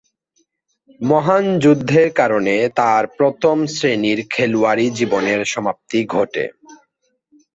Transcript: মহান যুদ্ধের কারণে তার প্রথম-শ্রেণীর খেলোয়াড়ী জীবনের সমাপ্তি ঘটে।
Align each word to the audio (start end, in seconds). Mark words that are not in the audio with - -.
মহান 1.01 1.45
যুদ্ধের 1.59 2.09
কারণে 2.13 2.55
তার 2.75 3.03
প্রথম-শ্রেণীর 3.17 4.19
খেলোয়াড়ী 4.29 4.85
জীবনের 4.89 5.41
সমাপ্তি 5.45 5.99
ঘটে। 6.07 6.45